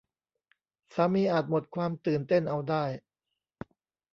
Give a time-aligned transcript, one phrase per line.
[0.95, 2.83] สามีอาจหมดความตื่นเต้นเอาได้